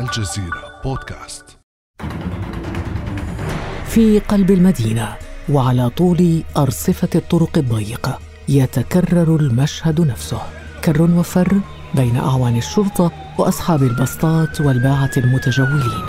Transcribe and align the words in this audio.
الجزيرة 0.00 0.80
بودكاست. 0.84 1.44
في 3.84 4.18
قلب 4.18 4.50
المدينة 4.50 5.16
وعلى 5.48 5.90
طول 5.90 6.42
أرصفة 6.56 7.08
الطرق 7.14 7.58
الضيقة 7.58 8.18
يتكرر 8.48 9.36
المشهد 9.36 10.00
نفسه. 10.00 10.40
كر 10.84 11.02
وفر 11.02 11.60
بين 11.94 12.16
أعوان 12.16 12.56
الشرطة 12.56 13.12
وأصحاب 13.38 13.82
البسطات 13.82 14.60
والباعة 14.60 15.10
المتجولين. 15.16 16.06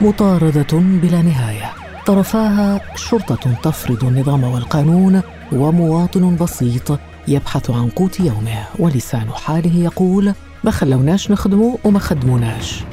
مطاردة 0.00 0.78
بلا 0.78 1.22
نهاية. 1.22 1.72
طرفاها 2.06 2.96
شرطة 2.96 3.54
تفرض 3.62 4.04
النظام 4.04 4.44
والقانون 4.44 5.22
ومواطن 5.52 6.36
بسيط 6.36 6.98
يبحث 7.28 7.70
عن 7.70 7.88
قوت 7.88 8.20
يومه 8.20 8.64
ولسان 8.78 9.30
حاله 9.30 9.76
يقول 9.76 10.34
ما 10.64 10.70
خلوناش 10.70 11.30
نخدمه 11.30 11.78
وما 11.84 11.98
خدموناش 11.98 12.84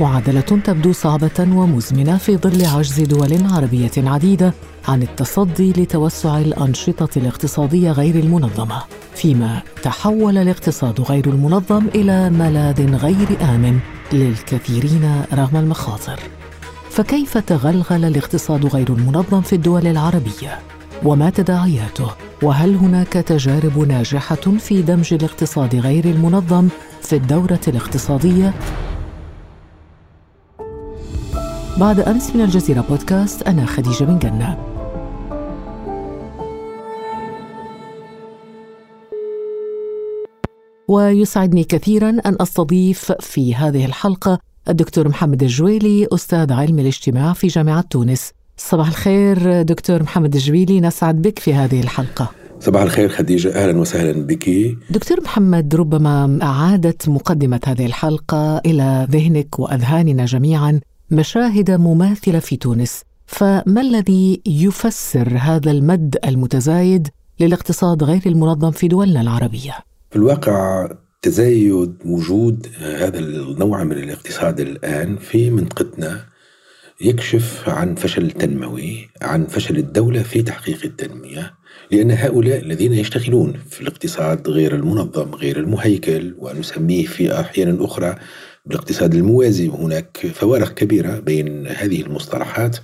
معادلة 0.00 0.40
تبدو 0.40 0.92
صعبة 0.92 1.40
ومزمنة 1.40 2.16
في 2.16 2.36
ظل 2.36 2.66
عجز 2.66 3.00
دول 3.00 3.46
عربية 3.52 3.90
عديدة 3.96 4.52
عن 4.88 5.02
التصدي 5.02 5.72
لتوسع 5.72 6.38
الأنشطة 6.38 7.18
الاقتصادية 7.18 7.92
غير 7.92 8.14
المنظمة، 8.14 8.82
فيما 9.14 9.62
تحول 9.82 10.38
الاقتصاد 10.38 11.00
غير 11.00 11.26
المنظم 11.26 11.86
إلى 11.94 12.30
ملاذ 12.30 12.94
غير 12.94 13.28
آمن 13.40 13.78
للكثيرين 14.12 15.22
رغم 15.32 15.56
المخاطر. 15.56 16.20
فكيف 16.90 17.38
تغلغل 17.38 18.04
الاقتصاد 18.04 18.66
غير 18.66 18.88
المنظم 18.88 19.40
في 19.40 19.52
الدول 19.52 19.86
العربية؟ 19.86 20.58
وما 21.04 21.30
تداعياته؟ 21.30 22.25
وهل 22.42 22.74
هناك 22.74 23.12
تجارب 23.12 23.78
ناجحة 23.78 24.34
في 24.34 24.82
دمج 24.82 25.14
الاقتصاد 25.14 25.74
غير 25.74 26.04
المنظم 26.04 26.68
في 27.02 27.16
الدورة 27.16 27.60
الاقتصادية؟ 27.68 28.54
بعد 31.78 32.00
أمس 32.00 32.36
من 32.36 32.40
الجزيرة 32.40 32.80
بودكاست 32.80 33.42
أنا 33.42 33.66
خديجة 33.66 34.04
بن 34.04 34.18
جنة 34.18 34.58
ويسعدني 40.88 41.64
كثيرا 41.64 42.08
أن 42.08 42.36
أستضيف 42.40 43.12
في 43.12 43.54
هذه 43.54 43.84
الحلقة 43.84 44.38
الدكتور 44.68 45.08
محمد 45.08 45.42
الجويلي 45.42 46.08
أستاذ 46.12 46.52
علم 46.52 46.78
الاجتماع 46.78 47.32
في 47.32 47.46
جامعة 47.46 47.80
تونس 47.80 48.32
صباح 48.56 48.88
الخير 48.88 49.62
دكتور 49.62 50.02
محمد 50.02 50.34
الجويلي. 50.34 50.80
نسعد 50.80 51.22
بك 51.22 51.38
في 51.38 51.54
هذه 51.54 51.80
الحلقة. 51.80 52.30
صباح 52.60 52.82
الخير 52.82 53.08
خديجة. 53.08 53.62
أهلا 53.62 53.78
وسهلا 53.78 54.26
بك. 54.26 54.50
دكتور 54.90 55.20
محمد 55.20 55.74
ربما 55.74 56.38
أعادت 56.42 57.08
مقدمة 57.08 57.60
هذه 57.66 57.86
الحلقة 57.86 58.58
إلى 58.58 59.06
ذهنك 59.10 59.58
وأذهاننا 59.58 60.24
جميعا 60.24 60.80
مشاهد 61.10 61.70
مماثلة 61.70 62.38
في 62.38 62.56
تونس. 62.56 63.02
فما 63.26 63.80
الذي 63.80 64.42
يفسر 64.46 65.36
هذا 65.40 65.70
المد 65.70 66.16
المتزايد 66.24 67.08
للاقتصاد 67.40 68.04
غير 68.04 68.22
المنظم 68.26 68.70
في 68.70 68.88
دولنا 68.88 69.20
العربية؟ 69.20 69.74
في 70.10 70.16
الواقع 70.16 70.88
تزايد 71.22 71.94
وجود 72.04 72.66
هذا 72.78 73.18
النوع 73.18 73.84
من 73.84 73.92
الاقتصاد 73.92 74.60
الآن 74.60 75.16
في 75.16 75.50
منطقتنا 75.50 76.20
يكشف 77.00 77.68
عن 77.68 77.94
فشل 77.94 78.30
تنموي 78.30 79.08
عن 79.22 79.46
فشل 79.46 79.76
الدولة 79.76 80.22
في 80.22 80.42
تحقيق 80.42 80.78
التنمية 80.84 81.54
لأن 81.90 82.10
هؤلاء 82.10 82.60
الذين 82.60 82.92
يشتغلون 82.92 83.52
في 83.70 83.80
الاقتصاد 83.80 84.48
غير 84.48 84.74
المنظم 84.74 85.34
غير 85.34 85.58
المهيكل 85.58 86.34
ونسميه 86.38 87.06
في 87.06 87.40
أحيان 87.40 87.78
أخرى 87.80 88.16
بالاقتصاد 88.66 89.14
الموازي 89.14 89.68
وهناك 89.68 90.26
فوارق 90.34 90.74
كبيرة 90.74 91.18
بين 91.18 91.66
هذه 91.66 92.00
المصطلحات. 92.00 92.76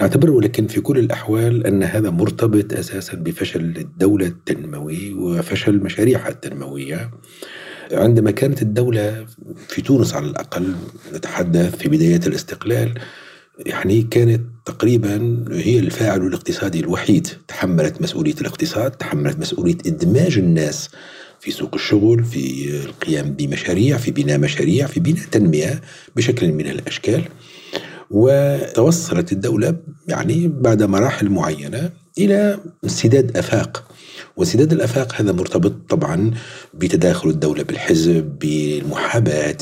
نعتبر 0.00 0.30
ولكن 0.30 0.66
في 0.66 0.80
كل 0.80 0.98
الأحوال 0.98 1.66
أن 1.66 1.82
هذا 1.82 2.10
مرتبط 2.10 2.72
أساسا 2.72 3.16
بفشل 3.16 3.60
الدولة 3.60 4.26
التنموي 4.26 5.14
وفشل 5.14 5.76
مشاريعها 5.76 6.28
التنموية. 6.28 7.10
عندما 7.92 8.30
كانت 8.30 8.62
الدولة 8.62 9.26
في 9.68 9.82
تونس 9.82 10.14
على 10.14 10.26
الأقل 10.26 10.74
نتحدث 11.14 11.76
في 11.76 11.88
بدايات 11.88 12.26
الاستقلال 12.26 12.94
يعني 13.58 14.02
كانت 14.02 14.40
تقريبا 14.64 15.44
هي 15.50 15.78
الفاعل 15.78 16.26
الاقتصادي 16.26 16.80
الوحيد 16.80 17.28
تحملت 17.48 18.02
مسؤولية 18.02 18.34
الاقتصاد 18.40 18.90
تحملت 18.90 19.38
مسؤولية 19.38 19.76
إدماج 19.86 20.38
الناس 20.38 20.90
في 21.40 21.50
سوق 21.50 21.74
الشغل 21.74 22.24
في 22.24 22.70
القيام 22.84 23.32
بمشاريع 23.32 23.96
في 23.96 24.10
بناء 24.10 24.38
مشاريع 24.38 24.86
في 24.86 25.00
بناء 25.00 25.24
تنمية 25.30 25.80
بشكل 26.16 26.52
من 26.52 26.66
الأشكال. 26.66 27.22
وتوصلت 28.10 29.32
الدولة 29.32 29.76
يعني 30.08 30.48
بعد 30.48 30.82
مراحل 30.82 31.28
معينة 31.28 31.90
إلى 32.18 32.58
انسداد 32.84 33.36
أفاق. 33.36 33.84
وانسداد 34.36 34.72
الأفاق 34.72 35.14
هذا 35.14 35.32
مرتبط 35.32 35.72
طبعا 35.88 36.30
بتداخل 36.74 37.28
الدولة 37.28 37.62
بالحزب 37.62 38.38
بالمحاباة 38.40 39.56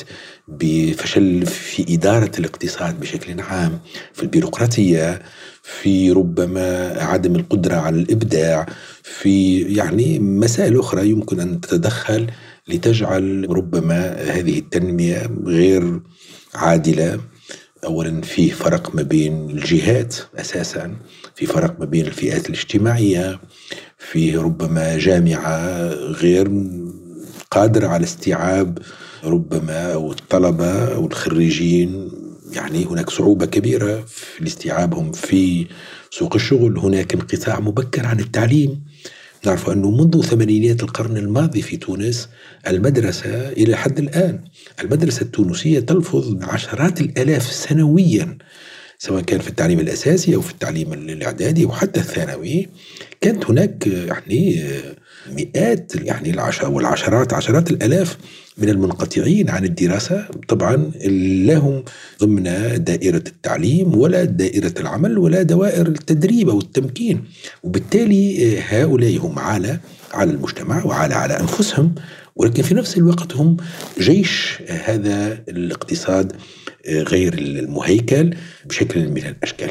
بفشل 0.49 1.47
في 1.47 1.95
إدارة 1.95 2.31
الاقتصاد 2.39 3.01
بشكل 3.01 3.41
عام 3.41 3.81
في 4.13 4.23
البيروقراطية 4.23 5.23
في 5.63 6.13
ربما 6.13 6.95
عدم 7.03 7.37
القدرة 7.37 7.75
على 7.75 7.97
الإبداع 7.97 8.67
في 9.03 9.61
يعني 9.61 10.19
مسائل 10.19 10.79
أخرى 10.79 11.09
يمكن 11.09 11.41
أن 11.41 11.61
تتدخل 11.61 12.31
لتجعل 12.69 13.47
ربما 13.51 14.13
هذه 14.13 14.59
التنمية 14.59 15.31
غير 15.47 16.01
عادلة. 16.55 17.21
اولا 17.85 18.21
في 18.21 18.51
فرق 18.51 18.95
ما 18.95 19.03
بين 19.03 19.51
الجهات 19.51 20.17
أساسا. 20.37 20.97
في 21.35 21.47
فرق 21.47 21.81
ما 21.81 21.85
بين 21.85 22.07
الفئات 22.07 22.51
الاجتماعية 22.51 23.41
في 23.99 24.37
ربما 24.37 24.99
جامعة 24.99 25.89
غير 25.93 26.51
قادرة 27.51 27.87
على 27.89 28.05
استيعاب 28.05 28.79
ربما 29.25 29.93
أو 29.93 30.13
الطلبة 30.13 30.95
أو 30.95 31.07
الخريجين. 31.07 32.11
يعني 32.53 32.85
هناك 32.85 33.11
صعوبة 33.11 33.47
كبيرة 33.47 34.05
في 34.07 34.47
استيعابهم 34.47 35.13
في 35.13 35.67
سوق 36.11 36.35
الشغل. 36.35 36.79
هناك 36.79 37.15
انقطاع 37.15 37.61
مبكر 37.61 38.07
عن 38.07 38.21
التعليم. 38.21 38.85
نعرف 39.47 39.71
أنه 39.71 39.91
منذ 39.91 40.23
ثمانينيات 40.23 40.83
القرن 40.83 41.17
الماضي 41.17 41.63
في 41.63 41.77
تونس 41.77 42.29
المدرسة 42.67 43.49
إلى 43.49 43.77
حد 43.77 43.99
الآن 43.99 44.45
المدرسة 44.83 45.23
التونسية 45.23 45.81
تلفظ 45.81 46.45
عشرات 46.45 47.01
الآلاف 47.01 47.53
سنويا. 47.53 48.39
سواء 49.03 49.23
كان 49.23 49.41
في 49.41 49.49
التعليم 49.49 49.81
الأساسي 49.81 50.35
أو 50.35 50.41
في 50.41 50.53
التعليم 50.53 50.93
الإعدادي 50.93 51.65
وحتى 51.65 52.01
الثانوي 52.01 52.69
كانت 53.21 53.51
هناك 53.51 53.87
يعني 53.87 54.65
مئات 55.33 55.93
يعني 55.95 56.31
العشر 56.31 56.71
والعشرات 56.71 57.33
عشرات 57.33 57.71
الآلاف 57.71 58.17
من 58.59 58.69
المنقطعين 58.69 59.51
عن 59.51 59.65
الدراسة. 59.65 60.29
طبعا 60.49 60.77
لا 61.47 61.57
هم 61.57 61.85
ضمن 62.21 62.43
دائرة 62.85 63.25
التعليم 63.27 63.99
ولا 63.99 64.25
دائرة 64.25 64.75
العمل 64.81 65.19
ولا 65.19 65.43
دوائر 65.43 65.87
التدريب 65.87 66.49
أو 66.49 66.59
التمكين. 66.59 67.25
وبالتالي 67.63 68.59
هؤلاء 68.61 69.17
هم 69.17 69.39
عالة 69.39 69.81
على 70.13 70.31
المجتمع 70.31 70.85
وعالة 70.85 71.15
على 71.15 71.41
أنفسهم 71.41 71.95
ولكن 72.37 72.63
في 72.63 72.75
نفس 72.75 72.99
الوقت 72.99 73.37
هم 73.37 73.57
جيش 74.01 74.63
هذا 74.69 75.33
الاقتصاد 75.49 76.33
غير 76.89 77.35
المهيكل 77.39 78.35
بشكل 78.67 79.09
من 79.09 79.27
الأشكال. 79.27 79.71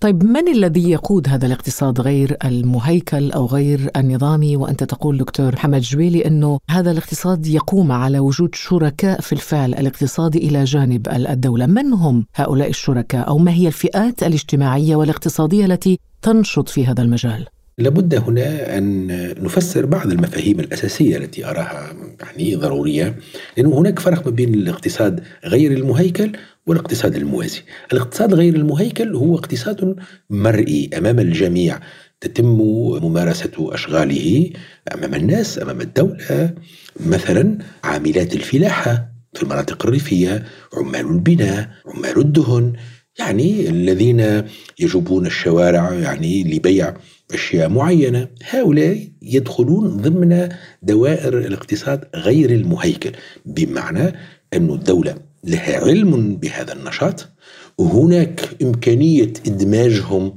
طيب 0.00 0.24
من 0.24 0.48
الذي 0.48 0.90
يقود 0.90 1.28
هذا 1.28 1.46
الاقتصاد 1.46 2.00
غير 2.00 2.36
المهيكل 2.44 3.32
أو 3.32 3.46
غير 3.46 3.90
النظامي؟ 3.96 4.56
وأنت 4.56 4.84
تقول 4.84 5.18
دكتور 5.18 5.52
محمد 5.52 5.80
جويلي 5.80 6.26
إنه 6.26 6.58
هذا 6.70 6.90
الاقتصاد 6.90 7.46
يقوم 7.46 7.92
على 7.92 8.18
وجود 8.18 8.54
شركاء 8.54 9.20
في 9.20 9.32
الفعل 9.32 9.74
الاقتصادي 9.74 10.38
إلى 10.38 10.64
جانب 10.64 11.08
الدولة، 11.08 11.66
من 11.66 11.92
هم 11.92 12.26
هؤلاء 12.34 12.68
الشركاء؟ 12.68 13.28
أو 13.28 13.38
ما 13.38 13.52
هي 13.52 13.66
الفئات 13.66 14.22
الاجتماعية 14.22 14.96
والاقتصادية 14.96 15.64
التي 15.64 15.98
تنشط 16.22 16.68
في 16.68 16.86
هذا 16.86 17.02
المجال؟ 17.02 17.46
لابد 17.78 18.14
هنا 18.14 18.78
أن 18.78 19.06
نفسر 19.44 19.86
بعض 19.86 20.12
المفاهيم 20.12 20.60
الأساسية 20.60 21.16
التي 21.16 21.44
أراها 21.46 21.94
يعني 22.20 22.54
ضرورية 22.56 23.16
لأنه 23.56 23.78
هناك 23.78 23.98
فرق 23.98 24.26
ما 24.26 24.30
بين 24.30 24.54
الاقتصاد 24.54 25.22
غير 25.44 25.72
المهيكل 25.72 26.32
والاقتصاد 26.66 27.16
الموازي. 27.16 27.60
الاقتصاد 27.92 28.34
غير 28.34 28.54
المهيكل 28.54 29.14
هو 29.14 29.34
اقتصاد 29.34 29.96
مرئي 30.30 30.90
أمام 30.98 31.18
الجميع. 31.18 31.80
تتم 32.20 32.58
ممارسة 33.02 33.50
أشغاله 33.58 34.50
أمام 34.94 35.14
الناس 35.14 35.58
أمام 35.58 35.80
الدولة 35.80 36.54
مثلا 37.06 37.58
عاملات 37.84 38.34
الفلاحة 38.34 39.08
في 39.34 39.42
المناطق 39.42 39.86
الريفية 39.86 40.44
عمال 40.76 41.06
البناء 41.06 41.70
عمال 41.86 42.18
الدهن. 42.18 42.72
يعني 43.18 43.68
الذين 43.68 44.42
يجوبون 44.78 45.26
الشوارع 45.26 45.92
يعني 45.92 46.44
لبيع 46.44 46.94
أشياء 47.32 47.68
معينة. 47.68 48.28
هؤلاء 48.50 49.08
يدخلون 49.22 49.96
ضمن 49.96 50.48
دوائر 50.82 51.38
الاقتصاد 51.38 52.04
غير 52.14 52.50
المهيكل 52.50 53.12
بمعنى 53.46 54.14
أن 54.54 54.70
الدولة 54.70 55.14
لها 55.44 55.84
علم 55.84 56.36
بهذا 56.36 56.72
النشاط 56.72 57.28
هناك 57.80 58.48
إمكانية 58.62 59.32
إدماجهم 59.46 60.36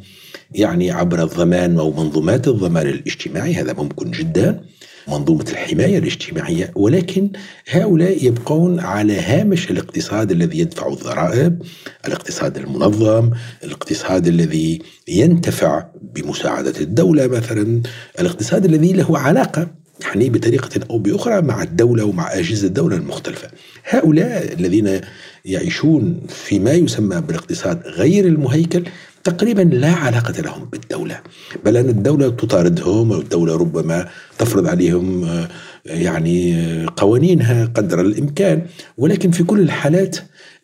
يعني 0.52 0.92
عبر 0.92 1.24
الضمان 1.24 1.80
أو 1.80 1.92
منظومات 1.92 2.48
الضمان 2.48 2.88
الاجتماعي 2.88 3.54
هذا 3.54 3.74
ممكن 3.74 4.12
جدا. 4.12 4.64
منظومة 5.08 5.46
الحماية 5.52 5.98
الاجتماعية 5.98 6.72
ولكن 6.76 7.30
هؤلاء 7.70 8.26
يبقون 8.26 8.80
على 8.80 9.20
هامش 9.20 9.72
الاقتصاد 9.72 10.32
الذي 10.32 10.60
يدفع 10.60 10.88
الضرائب 10.88 11.62
الاقتصاد 12.08 12.58
المنظم 12.58 13.32
الاقتصاد 13.64 14.28
الذي 14.28 14.82
ينتفع 15.08 15.86
بمساعدة 16.02 16.74
الدولة 16.82 17.28
مثلا 17.28 17.82
الاقتصاد 18.20 18.66
الذي 18.66 18.94
له 18.94 19.18
علاقة 19.18 19.68
يعني 20.06 20.30
بطريقة 20.30 20.82
أو 20.90 21.00
بأخرى 21.00 21.42
مع 21.42 21.64
الدولة 21.64 22.04
ومع 22.04 22.34
أجهزة 22.34 22.68
الدولة 22.68 22.96
المختلفة. 22.96 23.48
هؤلاء 23.90 24.54
الذين 24.54 25.02
يعيشون 25.46 26.22
فيما 26.30 26.72
يسمى 26.72 27.22
بالاقتصاد 27.22 27.88
غير 27.88 28.26
المهيكل 28.26 28.84
تقريبا 29.24 29.62
لا 29.62 29.92
علاقة 29.92 30.42
لهم 30.42 30.66
بالدولة 30.66 31.20
بل 31.66 31.78
أن 31.78 31.90
الدولة 31.90 32.30
تطاردهم 32.30 33.12
أو 33.12 33.20
الدولة 33.20 33.56
ربما 33.56 34.10
تفرض 34.40 34.68
عليهم 34.68 35.24
آه، 35.24 35.48
يعني 35.86 36.56
آه، 36.56 36.86
قوانينها 36.96 37.66
قدر 37.66 38.02
الإمكان. 38.02 38.62
ولكن 38.98 39.32
في 39.32 39.44
كل 39.44 39.60
الحالات 39.60 40.18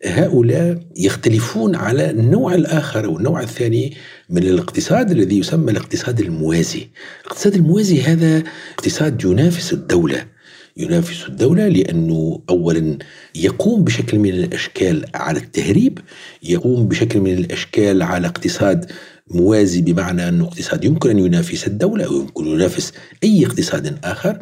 هؤلاء 0.04 0.78
يختلفون 0.96 1.74
على 1.74 2.10
النوع 2.10 2.54
الآخر 2.54 3.04
أو 3.04 3.18
النوع 3.18 3.42
الثاني 3.42 3.96
من 4.30 4.42
الاقتصاد 4.42 5.10
الذي 5.10 5.38
يسمى 5.38 5.70
الاقتصاد 5.70 6.20
الموازي. 6.20 6.88
الاقتصاد 7.24 7.54
الموازي 7.54 8.02
هذا 8.02 8.42
اقتصاد 8.78 9.24
ينافس 9.24 9.72
الدولة. 9.72 10.33
ينافس 10.76 11.28
الدولة 11.28 11.68
لأنه 11.68 12.40
أولا 12.50 12.98
يقوم 13.34 13.84
بشكل 13.84 14.18
من 14.18 14.30
الأشكال 14.30 15.04
على 15.14 15.38
التهريب 15.38 15.98
يقوم 16.42 16.88
بشكل 16.88 17.20
من 17.20 17.32
الأشكال 17.32 18.02
على 18.02 18.26
اقتصاد 18.26 18.92
موازي 19.30 19.82
بمعنى 19.82 20.28
أنه 20.28 20.44
اقتصاد 20.44 20.84
يمكن 20.84 21.10
أن 21.10 21.18
ينافس 21.18 21.66
الدولة 21.66 22.04
أو 22.04 22.20
يمكن 22.20 22.46
أن 22.46 22.50
ينافس 22.50 22.92
أي 23.24 23.46
اقتصاد 23.46 23.98
آخر 24.04 24.38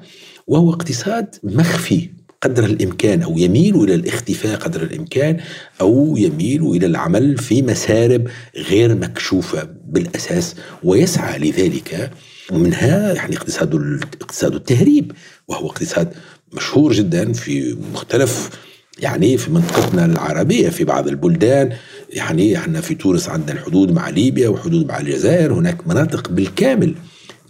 وهو 0.47 0.71
اقتصاد 0.71 1.37
مخفي 1.43 2.09
قدر 2.43 2.65
الإمكان 2.65 3.23
أو 3.23 3.39
يميل 3.39 3.77
إلى 3.77 3.95
الاختفاء 3.95 4.59
قدر 4.59 4.83
الإمكان 4.83 5.41
أو 5.81 6.17
يميل 6.17 6.63
إلى 6.63 6.87
العمل 6.87 7.39
في 7.39 7.63
مسارب 7.63 8.29
غير 8.71 8.95
مكشوفة 8.95 9.69
بالأساس 9.89 10.57
ويسعى 10.85 11.39
لذلك 11.39 12.11
ومنها 12.51 13.13
يعني 13.13 13.37
اقتصاد 13.37 13.75
اقتصاد 14.21 14.55
التهريب 14.55 15.13
وهو 15.49 15.67
اقتصاد 15.67 16.15
مشهور 16.53 16.93
جدا 16.93 17.33
في 17.33 17.77
مختلف 17.93 18.51
يعني 18.99 19.37
في 19.37 19.51
منطقتنا 19.51 20.05
العربية 20.05 20.69
في 20.69 20.85
بعض 20.85 21.09
البلدان. 21.09 21.73
يعني 22.11 22.57
إحنا 22.57 22.81
في 22.81 22.95
تونس 22.95 23.29
عندنا 23.29 23.53
الحدود 23.53 23.93
مع 23.93 24.09
ليبيا 24.09 24.49
وحدود 24.49 24.87
مع 24.87 25.01
الجزائر. 25.01 25.53
هناك 25.53 25.87
مناطق 25.87 26.31
بالكامل 26.31 26.95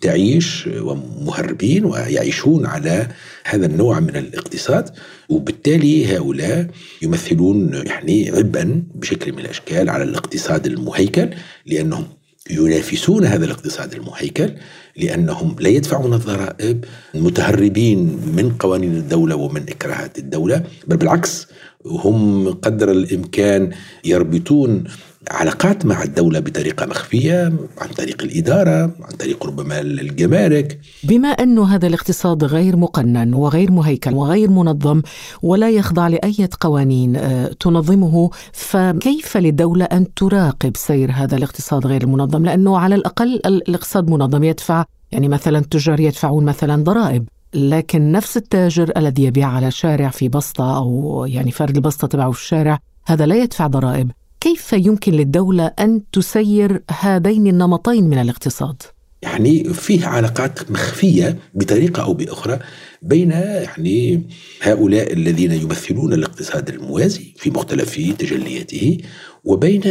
تعيش 0.00 0.68
ومهربين 0.76 1.84
ويعيشون 1.84 2.66
على 2.66 3.08
هذا 3.44 3.66
النوع 3.66 4.00
من 4.00 4.16
الاقتصاد. 4.16 4.90
وبالتالي 5.28 6.16
هؤلاء 6.16 6.66
يمثلون 7.02 7.82
يعني 7.86 8.30
عبئا 8.30 8.82
بشكل 8.94 9.32
من 9.32 9.38
الأشكال 9.38 9.90
على 9.90 10.04
الاقتصاد 10.04 10.66
المهيكل 10.66 11.30
لأنهم 11.66 12.06
ينافسون 12.50 13.24
هذا 13.24 13.44
الاقتصاد 13.44 13.94
المهيكل 13.94 14.54
لأنهم 14.96 15.56
لا 15.60 15.68
يدفعون 15.68 16.14
الضرائب 16.14 16.84
متهربين 17.14 17.98
من 18.36 18.52
قوانين 18.58 18.96
الدولة 18.96 19.36
ومن 19.36 19.62
إكراهات 19.68 20.18
الدولة 20.18 20.62
بل 20.86 20.96
بالعكس 20.96 21.46
هم 21.86 22.48
قدر 22.52 22.90
الإمكان 22.90 23.70
يربطون 24.04 24.84
علاقات 25.30 25.86
مع 25.86 26.02
الدولة 26.02 26.40
بطريقة 26.40 26.86
مخفية 26.86 27.52
عن 27.78 27.88
طريق 27.96 28.22
الإدارة 28.22 28.82
عن 28.82 29.16
طريق 29.18 29.46
ربما 29.46 29.80
الجمارك. 29.80 30.80
بما 31.04 31.28
أن 31.28 31.58
هذا 31.58 31.86
الاقتصاد 31.86 32.44
غير 32.44 32.76
مقنن 32.76 33.34
وغير 33.34 33.70
مهيكل 33.70 34.14
وغير 34.14 34.50
منظم 34.50 35.02
ولا 35.42 35.70
يخضع 35.70 36.08
لأي 36.08 36.48
قوانين 36.60 37.16
آه، 37.16 37.50
تنظمه 37.60 38.30
فكيف 38.52 39.36
للدولة 39.36 39.84
أن 39.84 40.14
تراقب 40.14 40.76
سير 40.76 41.10
هذا 41.12 41.36
الاقتصاد 41.36 41.86
غير 41.86 42.02
المنظم 42.02 42.44
لأنه 42.44 42.78
على 42.78 42.94
الأقل 42.94 43.40
الاقتصاد 43.46 44.10
منظم 44.10 44.44
يدفع 44.44 44.84
يعني 45.12 45.28
مثلا 45.28 45.58
التجار 45.58 46.00
يدفعون 46.00 46.44
مثلا 46.44 46.82
ضرائب 46.84 47.28
لكن 47.54 48.12
نفس 48.12 48.36
التاجر 48.36 48.92
الذي 48.96 49.24
يبيع 49.24 49.48
على 49.48 49.70
شارع 49.70 50.08
في 50.08 50.28
بسطة 50.28 50.76
أو 50.76 51.24
يعني 51.28 51.50
فرد 51.50 51.76
البسطة 51.76 52.06
تبعه 52.06 52.30
في 52.30 52.38
الشارع 52.40 52.78
هذا 53.06 53.26
لا 53.26 53.34
يدفع 53.34 53.66
ضرائب. 53.66 54.10
كيف 54.42 54.72
يمكن 54.72 55.12
للدولة 55.12 55.66
أن 55.66 56.02
تسير 56.12 56.82
هذين 57.00 57.46
النمطين 57.46 58.04
من 58.04 58.18
الاقتصاد؟ 58.18 58.82
يعني 59.22 59.64
فيه 59.64 60.06
علاقات 60.06 60.70
مخفية 60.70 61.38
بطريقة 61.54 62.02
أو 62.02 62.14
بأخرى 62.14 62.58
بين 63.02 63.30
يعني 63.30 64.22
هؤلاء 64.62 65.12
الذين 65.12 65.52
يمثلون 65.52 66.12
الاقتصاد 66.12 66.68
الموازي 66.68 67.34
في 67.36 67.50
مختلف 67.50 67.94
تجلياته 67.94 68.98
وبين 69.44 69.82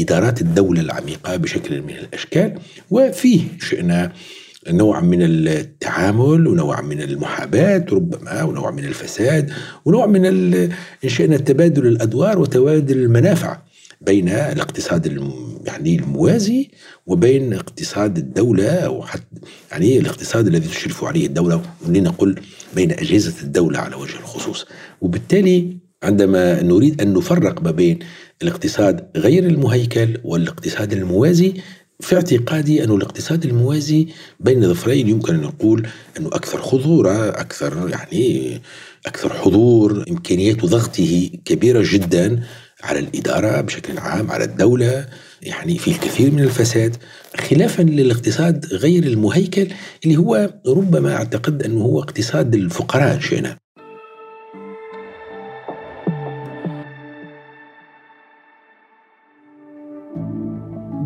إدارات 0.00 0.40
الدولة 0.40 0.80
العميقة 0.80 1.36
بشكل 1.36 1.82
من 1.82 1.94
الأشكال 1.94 2.58
وفيه 2.90 3.40
شئنا 3.60 4.12
نوع 4.68 5.00
من 5.00 5.22
التعامل 5.22 6.46
ونوع 6.46 6.80
من 6.80 7.02
المحاباة 7.02 7.86
ربما 7.92 8.42
ونوع 8.42 8.70
من 8.70 8.84
الفساد 8.84 9.52
ونوع 9.84 10.06
من 10.06 10.26
إن 11.04 11.08
شئنا 11.08 11.36
تبادل 11.36 11.86
الأدوار 11.86 12.38
وتبادل 12.38 12.98
المنافع 12.98 13.69
بين 14.00 14.28
الاقتصاد 14.28 15.06
يعني 15.64 15.96
الموازي 15.96 16.70
وبين 17.06 17.52
اقتصاد 17.52 18.18
الدولة 18.18 18.68
أو 18.68 19.02
حتى 19.02 19.24
يعني 19.72 19.98
الاقتصاد 19.98 20.46
الذي 20.46 20.68
تشرف 20.68 21.04
عليه 21.04 21.26
الدولة 21.26 21.62
لنقل 21.88 22.40
بين 22.74 22.92
أجهزة 22.92 23.42
الدولة 23.42 23.78
على 23.78 23.96
وجه 23.96 24.16
الخصوص. 24.16 24.66
وبالتالي 25.00 25.76
عندما 26.02 26.62
نريد 26.62 27.00
أن 27.02 27.14
نفرق 27.14 27.62
ما 27.62 27.70
بين 27.70 27.98
الاقتصاد 28.42 29.10
غير 29.16 29.46
المهيكل 29.46 30.18
والاقتصاد 30.24 30.92
الموازي 30.92 31.54
في 32.00 32.14
اعتقادي 32.16 32.84
أن 32.84 32.90
الاقتصاد 32.90 33.44
الموازي 33.44 34.08
بين 34.40 34.68
ظفرين 34.68 35.08
يمكن 35.08 35.34
أن 35.34 35.40
نقول 35.40 35.88
أنه 36.18 36.28
أكثر 36.28 36.62
خضورة 36.62 37.28
أكثر 37.28 37.88
يعني 37.88 38.60
أكثر 39.06 39.32
حضور 39.32 40.04
إمكانيات 40.10 40.64
ضغطه 40.64 41.30
كبيرة 41.44 41.82
جدا 41.92 42.42
على 42.82 42.98
الإدارة 42.98 43.60
بشكل 43.60 43.98
عام 43.98 44.30
على 44.30 44.44
الدولة 44.44 45.06
يعني 45.42 45.78
في 45.78 45.90
الكثير 45.90 46.30
من 46.30 46.40
الفساد 46.40 46.96
خلافا 47.36 47.82
للاقتصاد 47.82 48.66
غير 48.66 49.04
المهيكل 49.04 49.68
اللي 50.04 50.16
هو 50.16 50.50
ربما 50.66 51.14
أعتقد 51.14 51.62
أنه 51.62 51.80
هو 51.80 52.00
اقتصاد 52.00 52.54
الفقراء 52.54 53.20
شئنا 53.20 53.56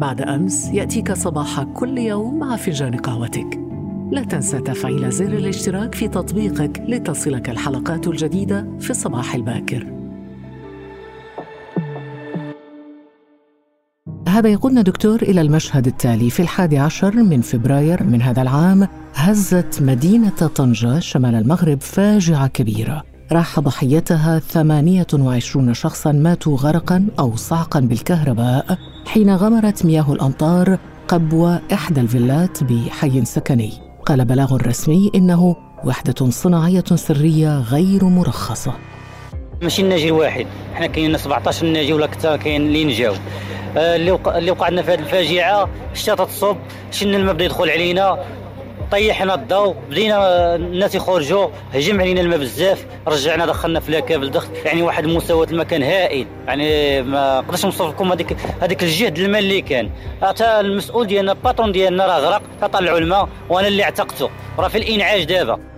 بعد 0.04 0.20
أمس 0.20 0.68
يأتيك 0.72 1.12
صباح 1.12 1.62
كل 1.62 1.98
يوم 1.98 2.38
مع 2.38 2.56
فنجان 2.56 2.96
قهوتك. 2.96 3.60
لا 4.12 4.22
تنسى 4.22 4.60
تفعيل 4.60 5.10
زر 5.10 5.32
الاشتراك 5.32 5.94
في 5.94 6.08
تطبيقك 6.08 6.82
لتصلك 6.88 7.50
الحلقات 7.50 8.06
الجديدة 8.06 8.66
في 8.80 8.90
الصباح 8.90 9.34
الباكر. 9.34 10.03
هذا 14.34 14.48
يقودنا 14.48 14.82
دكتور 14.82 15.22
إلى 15.22 15.40
المشهد 15.40 15.86
التالي 15.86 16.30
في 16.30 16.42
الحادي 16.42 16.78
عشر 16.78 17.16
من 17.16 17.40
فبراير 17.40 18.02
من 18.02 18.22
هذا 18.22 18.42
العام 18.42 18.88
هزت 19.14 19.82
مدينة 19.82 20.50
طنجة 20.54 20.98
شمال 20.98 21.34
المغرب 21.34 21.80
فاجعة 21.80 22.46
كبيرة. 22.46 23.02
راح 23.32 23.60
ضحيتها 23.60 24.38
28 24.38 25.74
شخصا 25.74 26.12
ماتوا 26.12 26.56
غرقا 26.56 27.06
أو 27.18 27.36
صعقا 27.36 27.80
بالكهرباء 27.80 28.78
حين 29.06 29.30
غمرت 29.30 29.86
مياه 29.86 30.12
الأمطار 30.12 30.78
قبو 31.08 31.48
إحدى 31.72 32.00
الفيلات 32.00 32.64
بحي 32.64 33.24
سكني. 33.24 33.72
قال 34.06 34.24
بلاغ 34.24 34.56
رسمي 34.56 35.10
إنه 35.14 35.56
وحدة 35.84 36.30
صناعية 36.30 36.84
سرية 36.94 37.58
غير 37.58 38.04
مرخصة. 38.04 38.74
ماشي 39.62 39.82
الناجي 39.82 40.08
الواحد. 40.08 40.46
حنا 40.74 40.86
كاين 40.86 41.16
17 41.16 41.66
ناجي 41.66 41.92
ولا 41.92 42.06
كثر 42.06 42.36
كاين 42.36 42.62
اللي 42.66 42.84
نجاو. 42.84 43.14
آه، 43.76 43.96
اللي 43.96 44.10
وقع 44.10 44.38
اللي 44.38 44.50
وقع 44.50 44.68
لنا 44.68 44.82
في 44.82 44.92
هذه 44.92 44.98
الفاجعة 44.98 45.68
الشتا 45.92 46.24
تصب 46.24 46.56
شن 46.90 47.14
الماء 47.14 47.34
بدا 47.34 47.44
يدخل 47.44 47.70
علينا 47.70 48.24
طيحنا 48.90 49.34
الضوء 49.34 49.76
بدينا 49.90 50.54
الناس 50.54 50.94
يخرجوا 50.94 51.48
هجم 51.74 52.00
علينا 52.00 52.20
الماء 52.20 52.38
بزاف 52.38 52.86
رجعنا 53.08 53.46
دخلنا 53.46 53.80
في 53.80 53.92
لاكابل 53.92 54.30
دخل 54.30 54.48
يعني 54.64 54.82
واحد 54.82 55.06
مستوى 55.06 55.46
المكان 55.46 55.82
هائل. 55.82 56.26
يعني 56.46 57.02
ما 57.02 57.40
نقدرش 57.40 57.64
نوصف 57.64 57.88
لكم 57.88 58.12
هذيك 58.12 58.36
هذيك 58.62 58.82
الجهد 58.82 59.18
الماء 59.18 59.40
اللي 59.40 59.60
كان. 59.60 59.90
حتى 60.22 60.60
المسؤول 60.60 61.06
ديالنا 61.06 61.32
الباترون 61.32 61.72
ديالنا 61.72 62.06
راه 62.06 62.18
غرق 62.18 62.42
طلعوا 62.72 62.98
الماء 62.98 63.28
وأنا 63.48 63.68
اللي 63.68 63.82
اعتقته. 63.82 64.30
راه 64.58 64.68
في 64.68 64.78
الانعاج 64.78 65.24
دابا. 65.24 65.73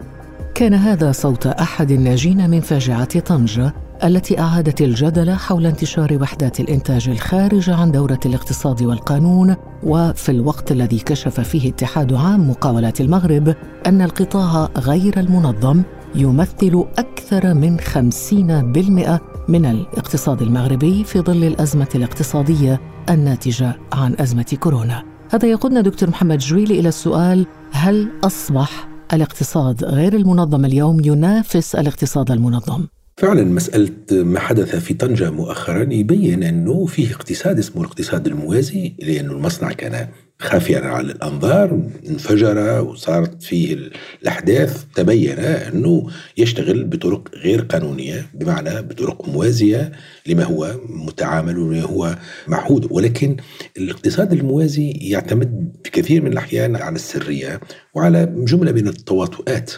كان 0.57 0.75
هذا 0.75 1.13
صوت 1.13 1.47
أحد 1.47 1.91
الناجين 1.91 2.51
من 2.51 2.61
فاجعة 2.61 3.21
طنجه 3.21 3.73
التي 4.05 4.41
أعادت 4.41 4.81
الجدل 4.81 5.33
حول 5.33 5.67
انتشار 5.67 6.19
وحدات 6.21 6.61
الإنتاج 6.61 7.09
الخارجه 7.09 7.75
عن 7.75 7.91
دورة 7.91 8.21
الاقتصاد 8.27 8.83
والقانون 8.83 9.57
وفي 9.83 10.29
الوقت 10.29 10.73
الذي 10.73 10.99
كشف 10.99 11.41
فيه 11.41 11.71
اتحاد 11.71 12.13
عام 12.13 12.51
مقاولات 12.51 13.01
المغرب 13.01 13.55
أن 13.87 14.03
القطاع 14.03 14.69
غير 14.79 15.21
المنظم 15.21 15.83
يمثل 16.15 16.85
أكثر 16.99 17.55
من 17.55 17.81
50% 17.81 19.21
من 19.49 19.67
الاقتصاد 19.67 20.43
المغربي 20.43 21.05
في 21.05 21.21
ظل 21.21 21.45
الأزمة 21.45 21.89
الاقتصادية 21.95 22.81
الناتجة 23.11 23.77
عن 23.93 24.17
أزمة 24.21 24.57
كورونا. 24.61 25.03
هذا 25.31 25.49
يقودنا 25.49 25.81
دكتور 25.81 26.11
محمد 26.11 26.39
جويلي 26.39 26.81
إلى 26.81 26.89
السؤال 26.89 27.47
هل 27.73 28.09
أصبح 28.25 28.96
الاقتصاد 29.13 29.85
غير 29.85 30.17
المنظم 30.17 30.65
اليوم 30.65 31.01
ينافس 31.05 31.75
الاقتصاد 31.75 32.31
المنظم؟ 32.31 32.87
فعلا 33.21 33.45
مسألة 33.45 33.93
ما 34.11 34.41
حدث 34.41 34.77
في 34.77 34.95
طنجة 34.95 35.31
مؤخرا 35.31 35.83
يبين 35.93 36.43
أنه 36.43 36.87
فيه 36.87 37.15
اقتصاد 37.15 37.59
اسمه 37.59 37.83
الاقتصاد 37.83 38.27
الموازي 38.27 38.93
لأنه 38.99 39.33
المصنع 39.33 39.73
كان 39.73 40.09
خافيا 40.39 40.81
على 40.81 41.13
الأنظار 41.13 41.83
انفجر 42.09 42.81
وصارت 42.83 43.43
فيه 43.43 43.91
الأحداث 44.23 44.85
تبين 44.95 45.39
أنه 45.39 46.07
يشتغل 46.37 46.85
بطرق 46.85 47.35
غير 47.35 47.61
قانونية 47.61 48.27
بمعنى 48.35 48.83
بطرق 48.83 49.29
موازية 49.29 49.93
لما 50.27 50.45
هو 50.45 50.81
متعامل 50.89 51.59
وما 51.59 51.81
هو 51.81 52.17
معهود. 52.49 52.87
ولكن 52.91 53.37
الاقتصاد 53.77 54.33
الموازي 54.33 54.91
يعتمد 54.91 55.73
بكثير 55.85 56.23
من 56.23 56.33
الأحيان 56.33 56.77
على 56.77 56.95
السرية 56.95 57.61
وعلى 57.95 58.33
جملة 58.37 58.73
من 58.73 58.89
التواطؤات. 58.89 59.73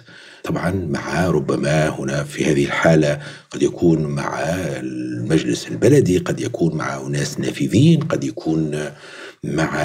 طبعا 0.44 0.70
مع 0.70 1.30
ربما 1.30 1.88
هنا 1.88 2.24
في 2.24 2.44
هذه 2.44 2.64
الحالة 2.64 3.18
قد 3.50 3.62
يكون 3.62 4.02
مع 4.02 4.40
المجلس 4.80 5.68
البلدي 5.68 6.18
قد 6.18 6.40
يكون 6.40 6.76
مع 6.76 7.06
أناس 7.06 7.40
نافذين 7.40 8.00
قد 8.00 8.24
يكون 8.24 8.88
مع 9.44 9.82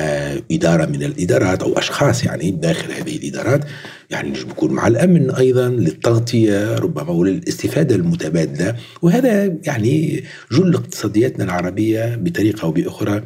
إدارة 0.51 0.85
من 0.85 1.03
الإدارات 1.03 1.63
أو 1.63 1.77
أشخاص 1.77 2.23
يعني 2.23 2.51
داخل 2.51 2.91
هذه 2.91 3.15
الإدارات. 3.17 3.61
يعني 4.09 4.31
بيكون 4.31 4.71
مع 4.71 4.87
الأمن 4.87 5.31
أيضا 5.31 5.69
للتغطية 5.69 6.75
ربما 6.75 7.11
وللاستفادة 7.11 7.95
المتبادلة. 7.95 8.75
وهذا 9.01 9.57
يعني 9.63 10.23
جل 10.51 10.75
اقتصادياتنا 10.75 11.43
العربية 11.43 12.15
بطريقة 12.15 12.65
أو 12.65 12.71
بأخرى 12.71 13.23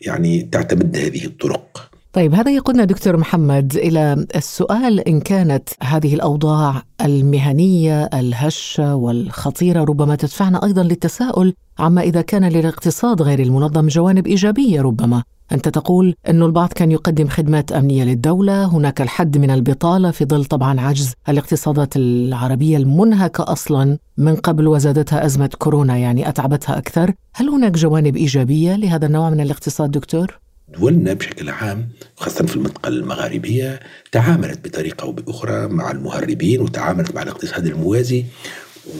يعني 0.00 0.48
تعتمد 0.52 0.96
هذه 0.96 1.24
الطرق. 1.24 1.89
طيب 2.12 2.34
هذا 2.34 2.50
يقودنا 2.50 2.84
دكتور 2.84 3.16
محمد 3.16 3.76
إلى 3.76 4.26
السؤال 4.36 5.00
إن 5.00 5.20
كانت 5.20 5.68
هذه 5.82 6.14
الأوضاع 6.14 6.82
المهنية 7.00 8.04
الهشة 8.04 8.94
والخطيرة 8.94 9.84
ربما 9.84 10.16
تدفعنا 10.16 10.64
أيضا 10.64 10.82
للتساؤل 10.82 11.54
عما 11.78 12.02
إذا 12.02 12.22
كان 12.22 12.44
للاقتصاد 12.44 13.22
غير 13.22 13.40
المنظم 13.40 13.88
جوانب 13.88 14.26
إيجابية 14.26 14.82
ربما 14.82 15.22
أنت 15.52 15.68
تقول 15.68 16.14
إنه 16.28 16.46
البعض 16.46 16.72
كان 16.72 16.90
يقدم 16.90 17.28
خدمات 17.28 17.72
أمنية 17.72 18.04
للدولة، 18.04 18.64
هناك 18.64 19.00
الحد 19.00 19.38
من 19.38 19.50
البطالة 19.50 20.10
في 20.10 20.24
ظل 20.24 20.44
طبعا 20.44 20.80
عجز 20.80 21.12
الاقتصادات 21.28 21.96
العربية 21.96 22.76
المنهكة 22.76 23.52
أصلا 23.52 23.98
من 24.16 24.36
قبل 24.36 24.68
وزادتها 24.68 25.24
أزمة 25.26 25.50
كورونا 25.58 25.96
يعني 25.96 26.28
أتعبتها 26.28 26.78
أكثر، 26.78 27.12
هل 27.34 27.48
هناك 27.48 27.72
جوانب 27.72 28.16
إيجابية 28.16 28.76
لهذا 28.76 29.06
النوع 29.06 29.30
من 29.30 29.40
الاقتصاد 29.40 29.90
دكتور؟ 29.90 30.40
دولنا 30.78 31.12
بشكل 31.12 31.50
عام 31.50 31.88
خاصة 32.16 32.46
في 32.46 32.56
المنطقة 32.56 32.88
المغاربية 32.88 33.80
تعاملت 34.12 34.68
بطريقة 34.68 35.02
أو 35.02 35.12
بأخرى 35.12 35.68
مع 35.68 35.90
المهربين 35.90 36.60
وتعاملت 36.60 37.14
مع 37.14 37.22
الاقتصاد 37.22 37.66
الموازي 37.66 38.24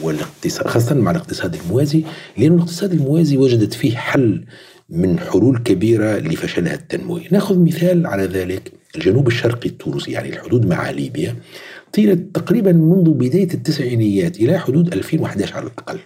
والاقتصاد 0.01 0.67
خاصة 0.67 0.95
مع 0.95 1.11
الاقتصاد 1.11 1.55
الموازي 1.55 2.03
لأن 2.37 2.53
الاقتصاد 2.53 2.93
الموازي 2.93 3.37
وجدت 3.37 3.73
فيه 3.73 3.95
حل 3.95 4.45
من 4.89 5.19
حلول 5.19 5.57
كبيرة 5.57 6.19
لفشلها 6.19 6.73
التنموي. 6.73 7.27
نأخذ 7.31 7.59
مثال 7.59 8.07
على 8.07 8.25
ذلك 8.25 8.71
الجنوب 8.95 9.27
الشرقي 9.27 9.69
التونسي 9.69 10.11
يعني 10.11 10.29
الحدود 10.29 10.65
مع 10.65 10.89
ليبيا 10.89 11.35
طيلت 11.93 12.35
تقريبا 12.35 12.71
منذ 12.71 13.09
بداية 13.09 13.53
التسعينيات 13.53 14.37
إلى 14.37 14.59
حدود 14.59 14.93
2011 14.93 15.55
على 15.55 15.67
الأقل. 15.67 15.99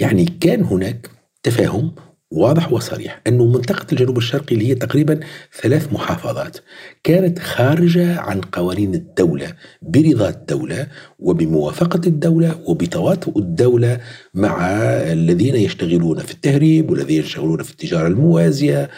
يعني 0.00 0.24
كان 0.40 0.62
هناك 0.62 1.10
تفاهم 1.42 1.92
واضح 2.30 2.72
وصريح 2.72 3.20
أنه 3.26 3.44
منطقة 3.46 3.86
الجنوب 3.92 4.18
الشرقي 4.18 4.54
اللي 4.54 4.68
هي 4.68 4.74
تقريبا 4.74 5.20
ثلاث 5.62 5.92
محافظات 5.92 6.56
كانت 7.04 7.38
خارجة 7.38 8.20
عن 8.20 8.40
قوانين 8.40 8.94
الدولة 8.94 9.54
برضا 9.82 10.28
الدولة 10.28 10.86
وبموافقة 11.18 12.00
الدولة 12.06 12.60
وبتواطؤ 12.66 13.38
الدولة 13.38 14.00
مع 14.34 14.66
الذين 15.12 15.56
يشتغلون 15.56 16.18
في 16.18 16.32
التهريب 16.32 16.90
والذين 16.90 17.20
يشتغلون 17.20 17.62
في 17.62 17.70
التجارة 17.70 18.08
الموازية 18.08 18.90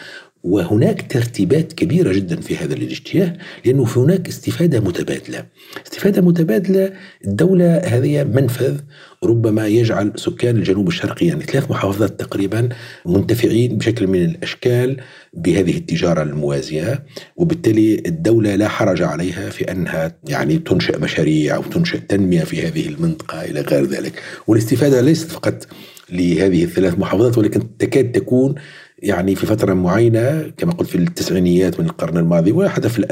وهناك 0.43 1.05
ترتيبات 1.09 1.73
كبيرة 1.73 2.13
جدا 2.13 2.41
في 2.41 2.57
هذا 2.57 2.73
الاتجاه 2.73 3.33
لأنه 3.65 3.87
هناك 3.95 4.27
استفادة 4.27 4.79
متبادلة. 4.79 5.45
استفادة 5.85 6.21
متبادلة 6.21 6.93
الدولة 7.25 7.77
هذه 7.77 8.23
منفذ 8.23 8.79
ربما 9.23 9.67
يجعل 9.67 10.11
سكان 10.15 10.57
الجنوب 10.57 10.87
الشرقي 10.87 11.25
يعني 11.25 11.43
ثلاث 11.43 11.71
محافظات 11.71 12.19
تقريبا 12.19 12.69
منتفعين 13.05 13.77
بشكل 13.77 14.07
من 14.07 14.25
الأشكال 14.25 14.97
بهذه 15.33 15.77
التجارة 15.77 16.23
الموازية 16.23 17.03
وبالتالي 17.35 18.03
الدولة 18.05 18.55
لا 18.55 18.67
حرج 18.67 19.01
عليها 19.01 19.49
في 19.49 19.71
أنها 19.71 20.17
يعني 20.27 20.57
تنشئ 20.57 20.99
مشاريع 20.99 21.55
أو 21.55 21.63
تنشئ 21.63 21.99
تنمية 21.99 22.43
في 22.43 22.67
هذه 22.67 22.87
المنطقة 22.87 23.41
إلى 23.41 23.61
غير 23.61 23.85
ذلك. 23.85 24.13
والاستفادة 24.47 25.01
ليست 25.01 25.31
فقط 25.31 25.67
لهذه 26.11 26.63
الثلاث 26.63 26.99
محافظات 26.99 27.37
ولكن 27.37 27.77
تكاد 27.77 28.11
تكون 28.11 28.55
يعني 29.01 29.35
في 29.35 29.45
فترة 29.45 29.73
معينة 29.73 30.51
كما 30.57 30.71
قلت 30.71 30.89
في 30.89 30.95
التسعينيات 30.95 31.79
من 31.79 31.85
القرن 31.85 32.17
الماضي 32.17 32.51
وحتى 32.51 32.89
في 32.89 33.05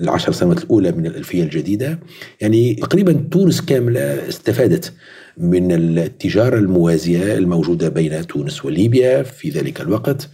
العشر 0.00 0.32
سنوات 0.32 0.64
الأولى 0.64 0.92
من 0.92 1.06
الألفية 1.06 1.42
الجديدة 1.42 1.98
يعني 2.40 2.74
تقريبا 2.74 3.12
تونس 3.12 3.60
كاملة 3.60 4.28
استفادت 4.28 4.92
من 5.36 5.72
التجارة 5.72 6.58
الموازية 6.58 7.34
الموجودة 7.34 7.88
بين 7.88 8.26
تونس 8.26 8.64
وليبيا 8.64 9.22
في 9.22 9.50
ذلك 9.50 9.80
الوقت. 9.80 10.28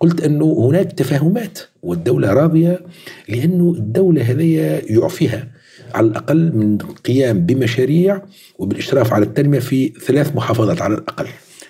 قلت 0.00 0.20
أنه 0.20 0.66
هناك 0.68 0.92
تفاهمات 0.92 1.58
والدولة 1.82 2.32
راضية 2.32 2.80
لأنه 3.28 3.74
الدولة 3.78 4.22
هذه 4.22 4.80
يعفيها 4.86 5.48
على 5.94 6.06
الأقل 6.06 6.56
من 6.56 6.80
القيام 6.80 7.46
بمشاريع 7.46 8.22
وبالإشراف 8.58 9.12
على 9.12 9.24
التنمية 9.24 9.58
في 9.58 9.92
ثلاث 10.06 10.36
محافظات 10.36 10.82
على 10.82 10.94
الأقل. 10.94 11.26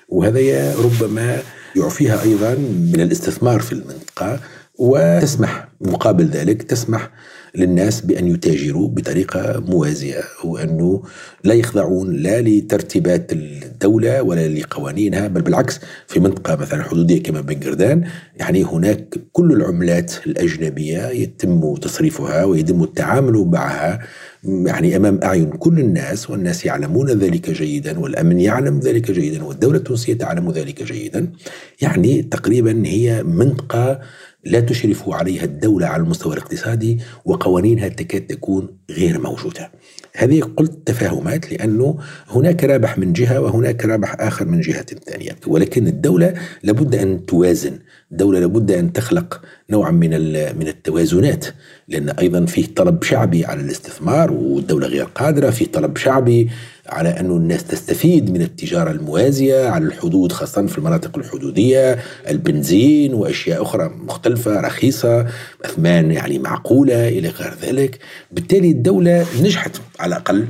وهذا 0.09 0.75
ربما 0.77 1.43
يعفيها 1.77 2.23
أيضا 2.23 2.55
من 2.95 3.01
الاستثمار 3.01 3.61
في 3.61 3.73
المنطقة 3.73 4.41
وتسمح 4.79 5.69
مقابل 5.81 6.25
ذلك 6.25 6.63
تسمح 6.63 7.11
للناس 7.55 8.01
بأن 8.01 8.29
يتاجروا 8.29 8.89
بطريقة 8.89 9.61
موازية 9.61 10.21
وأنه 10.45 11.03
لا 11.45 11.55
يخضعون 11.55 12.17
لا 12.17 12.41
لترتيبات 12.41 13.33
الدولة 13.33 14.23
ولا 14.23 14.49
لقوانينها 14.49 15.29
بل 15.29 15.43
بالعكس 15.43 15.81
في 16.09 16.21
منطقة 16.21 16.57
مثلا 16.57 16.83
حدودية 16.83 17.23
كما 17.23 17.41
بن 17.41 17.55
قردان 17.55 18.05
يعني 18.37 18.65
هناك 18.65 19.15
كل 19.33 19.53
العملات 19.53 20.13
الأجنبية 20.27 21.07
يتم 21.07 21.75
تصريفها 21.75 22.45
ويتم 22.45 22.83
التعامل 22.83 23.49
معها 23.53 24.01
يعني 24.45 24.97
أمام 24.97 25.21
أعين 25.23 25.51
كل 25.51 25.79
الناس 25.79 26.31
والناس 26.31 26.67
يعلمون 26.67 27.11
ذلك 27.11 27.51
جيدا 27.51 27.99
والأمن 27.99 28.41
يعلم 28.41 28.79
ذلك 28.79 29.11
جيدا 29.11 29.45
والدولة 29.45 29.79
التونسية 29.79 30.15
تعلم 30.15 30.51
ذلك 30.51 30.83
جيدا. 30.83 31.33
يعني 31.81 32.23
تقريبا 32.23 32.83
هي 32.87 33.23
منطقة 33.23 34.01
لا 34.45 34.61
تشرف 34.61 35.09
عليها 35.09 35.45
الدولة 35.45 35.87
على 35.87 36.03
المستوى 36.03 36.33
الاقتصادي 36.33 37.01
وقوانينها 37.25 37.89
تكاد 37.89 38.27
تكون 38.27 38.79
غير 38.91 39.21
موجودة. 39.21 39.73
هذه 40.17 40.41
قلت 40.57 40.79
تفاهمات 40.87 41.53
لأنه 41.53 41.99
هناك 42.29 42.65
رابح 42.65 42.99
من 42.99 43.13
جهة 43.13 43.41
وهناك 43.41 43.85
رابح 43.85 44.17
آخر 44.21 44.45
من 44.45 44.61
جهة 44.61 44.87
ثانية. 45.07 45.37
ولكن 45.47 45.87
الدولة 45.87 46.35
لابد 46.63 46.95
أن 46.95 47.27
توازن. 47.27 47.79
الدولة 48.13 48.41
لابد 48.41 48.71
أن 48.71 48.93
تخلق 48.93 49.41
نوعا 49.71 49.91
من 49.91 50.11
من 50.59 50.69
التوازنات. 50.69 51.47
لأن 51.89 52.09
أيضا 52.09 52.45
فيه 52.45 52.67
طلب 52.77 53.03
شعبي 53.03 53.45
على 53.45 53.61
الاستثمار 53.61 54.33
والدولة 54.33 54.87
غير 54.87 55.05
قادرة. 55.05 55.51
فيه 55.51 55.67
طلب 55.67 55.97
شعبي 55.97 56.51
على 56.87 57.09
أن 57.09 57.31
الناس 57.31 57.65
تستفيد 57.65 58.31
من 58.31 58.43
التجارة 58.43 58.91
الموازية 58.91 59.69
على 59.69 59.85
الحدود 59.85 60.33
خاصة 60.33 60.67
في 60.67 60.79
المناطق 60.79 61.19
الحدودية. 61.19 61.99
البنزين 62.29 63.15
وأشياء 63.15 63.63
أخرى 63.63 63.91
مختلفة 64.07 64.61
رخيصة 64.61 65.27
أثمان 65.65 66.11
يعني 66.11 66.39
معقولة 66.39 67.09
إلى 67.09 67.29
غير 67.29 67.55
ذلك. 67.63 67.99
بالتالي 68.33 68.71
الدولة 68.71 69.27
نجحت 69.43 69.81
على 70.03 70.17
الأقل 70.17 70.47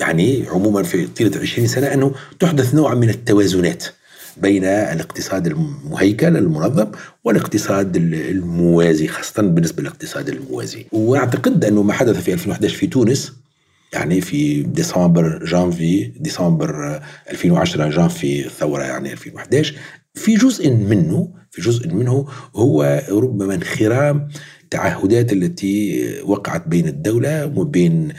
يعني 0.00 0.44
عموما 0.48 0.82
في 0.82 1.06
طيلة 1.06 1.40
20 1.40 1.66
سنة 1.66 1.86
أنه 1.86 2.14
تحدث 2.40 2.74
نوع 2.74 2.94
من 2.94 3.10
التوازنات 3.10 3.84
بين 4.36 4.64
الاقتصاد 4.64 5.46
المهيكل 5.46 6.36
المنظم 6.36 6.86
والاقتصاد 7.24 7.96
الموازي 7.96 9.08
خاصة 9.08 9.42
بالنسبة 9.42 9.82
للاقتصاد 9.82 10.28
الموازي. 10.28 10.86
وأعتقد 10.92 11.64
أنه 11.64 11.82
ما 11.82 11.92
حدث 11.92 12.22
في 12.22 12.32
2011 12.32 12.76
في 12.76 12.86
تونس 12.86 13.32
يعني 13.92 14.20
في 14.20 14.62
ديسمبر 14.62 15.44
جانفي 15.44 16.12
ديسمبر 16.20 17.00
2010 17.30 17.88
جانفي 17.88 18.46
الثورة 18.46 18.82
يعني 18.82 19.12
2011 19.12 19.74
في 20.14 20.34
جزء 20.34 20.70
منه 20.70 21.28
في 21.50 21.62
جزء 21.62 21.88
منه 21.88 22.26
هو 22.56 23.02
ربما 23.10 23.54
انخرام 23.54 24.28
التعهدات 24.62 25.32
التي 25.32 26.04
وقعت 26.24 26.68
بين 26.68 26.88
الدولة 26.88 27.46
وبين 27.56 28.12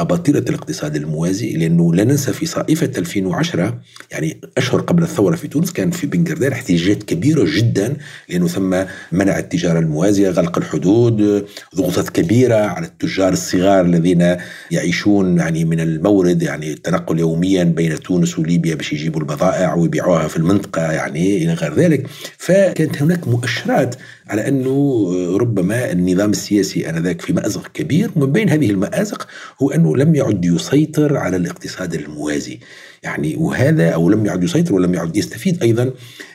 أباطرة 0.00 0.38
الاقتصاد 0.38 0.96
الموازي 0.96 1.52
لأنه 1.56 1.94
لا 1.94 2.04
ننسى 2.04 2.32
في 2.32 2.46
صائفة 2.46 2.90
2010 2.98 3.80
يعني 4.10 4.40
أشهر 4.56 4.80
قبل 4.80 5.02
الثورة 5.02 5.36
في 5.36 5.48
تونس 5.48 5.72
كان 5.72 5.90
في 5.90 6.06
بنجردان 6.06 6.52
احتجاجات 6.52 7.02
كبيرة 7.02 7.44
جدا 7.56 7.96
لأنه 8.28 8.48
ثم 8.48 8.84
منع 9.12 9.38
التجارة 9.38 9.78
الموازية 9.78 10.30
غلق 10.30 10.58
الحدود 10.58 11.46
ضغوطات 11.76 12.08
كبيرة 12.10 12.54
على 12.54 12.86
التجار 12.86 13.32
الصغار 13.32 13.84
الذين 13.84 14.36
يعيشون 14.70 15.38
يعني 15.38 15.64
من 15.64 15.80
المورد 15.80 16.42
يعني 16.42 16.72
التنقل 16.72 17.18
يوميا 17.18 17.64
بين 17.64 18.00
تونس 18.00 18.38
وليبيا 18.38 18.74
باش 18.74 18.92
يجيبوا 18.92 19.20
البضائع 19.20 19.74
ويبيعوها 19.74 20.28
في 20.28 20.36
المنطقة 20.36 20.92
يعني 20.92 21.36
إلى 21.44 21.54
غير 21.54 21.74
ذلك. 21.74 22.06
فكانت 22.38 23.02
هناك 23.02 23.28
مؤشرات 23.28 23.94
على 24.30 24.48
أنه 24.48 25.06
ربما 25.36 25.92
النظام 25.92 26.30
السياسي 26.30 26.90
آنذاك 26.90 27.20
في 27.20 27.32
مأزق 27.32 27.68
كبير 27.74 28.10
ومن 28.16 28.32
بين 28.32 28.48
هذه 28.48 28.70
المآزق 28.70 29.26
هو 29.62 29.70
أنه 29.70 29.96
لم 29.96 30.14
يعد 30.14 30.44
يسيطر 30.44 31.16
على 31.16 31.36
الاقتصاد 31.36 31.94
الموازي. 31.94 32.60
يعني 33.02 33.36
وهذا 33.36 33.90
أو 33.90 34.10
لم 34.10 34.26
يعد 34.26 34.44
يسيطر 34.44 34.74
ولم 34.74 34.94
يعد 34.94 35.16
يستفيد 35.16 35.62
أيضا 35.62 35.92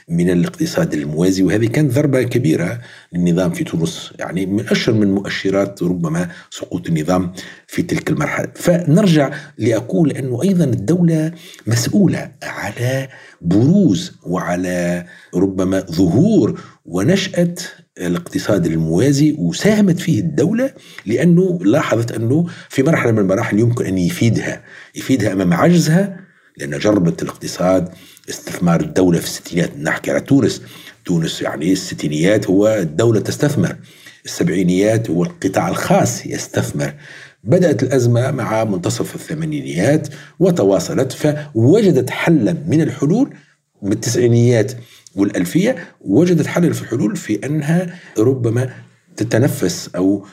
من 0.09 0.29
الاقتصاد 0.29 0.93
الموازي. 0.93 1.43
وهذه 1.43 1.67
كانت 1.67 1.93
ضربة 1.93 2.23
كبيرة 2.23 2.81
للنظام 3.13 3.51
في 3.51 3.63
تونس 3.63 4.11
يعني 4.19 4.45
من 4.45 4.67
أشهر 4.69 4.95
من 4.95 5.15
مؤشرات 5.15 5.83
ربما 5.83 6.29
سقوط 6.49 6.87
النظام 6.87 7.31
في 7.67 7.81
تلك 7.81 8.09
المرحلة. 8.09 8.47
فنرجع 8.55 9.33
لأقول 9.57 10.11
أنه 10.11 10.43
أيضا 10.43 10.63
الدولة 10.65 11.31
مسؤولة 11.67 12.31
على 12.43 13.07
بروز 13.41 14.11
وعلى 14.23 15.05
ربما 15.35 15.79
ظهور 15.79 16.61
ونشأة 16.85 17.55
الاقتصاد 17.97 18.65
الموازي 18.65 19.35
وساهمت 19.39 19.99
فيه 19.99 20.19
الدولة 20.19 20.73
لأنه 21.05 21.59
لاحظت 21.61 22.11
أنه 22.11 22.45
في 22.69 22.83
مرحلة 22.83 23.11
من 23.11 23.19
المراحل 23.19 23.59
يمكن 23.59 23.85
أن 23.85 23.97
يفيدها 23.97 24.63
يفيدها 24.95 25.33
أمام 25.33 25.53
عجزها 25.53 26.24
لأن 26.57 26.79
جربت 26.79 27.23
الاقتصاد 27.23 27.89
استثمار 28.29 28.81
الدولة 28.81 29.19
في 29.19 29.25
الستينات 29.25 29.77
نحكي 29.77 30.11
على 30.11 30.21
تونس 30.21 30.61
تونس 31.05 31.41
يعني 31.41 31.71
الستينيات 31.71 32.47
هو 32.47 32.67
الدولة 32.67 33.19
تستثمر 33.19 33.75
السبعينيات 34.25 35.09
هو 35.09 35.23
القطاع 35.23 35.69
الخاص 35.69 36.25
يستثمر. 36.25 36.93
بدأت 37.43 37.83
الأزمة 37.83 38.31
مع 38.31 38.63
منتصف 38.63 39.15
الثمانينيات 39.15 40.07
وتواصلت 40.39 41.11
فوجدت 41.11 42.09
حلا 42.09 42.55
من 42.67 42.81
الحلول 42.81 43.33
بالتسعينيات 43.81 44.71
والألفية 45.15 45.75
وجدت 46.01 46.47
حلا 46.47 46.73
في 46.73 46.81
الحلول 46.81 47.15
في 47.15 47.45
أنها 47.45 47.95
ربما 48.17 48.69
تتنفس 49.17 49.89
أو 49.95 50.25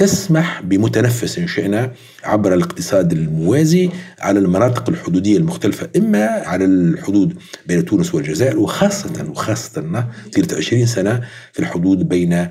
تسمح 0.00 0.62
بمتنفس 0.62 1.38
إن 1.38 1.46
شئنا 1.46 1.92
عبر 2.24 2.54
الاقتصاد 2.54 3.12
الموازي 3.12 3.90
على 4.20 4.38
المناطق 4.38 4.88
الحدودية 4.88 5.36
المختلفة 5.36 5.88
إما 5.96 6.24
على 6.26 6.64
الحدود 6.64 7.34
بين 7.66 7.84
تونس 7.84 8.14
والجزائر 8.14 8.58
وخاصة 8.58 9.30
وخاصة 9.30 10.04
طيلة 10.34 10.48
20 10.56 10.86
سنة 10.86 11.20
في 11.52 11.58
الحدود 11.60 12.08
بين 12.08 12.48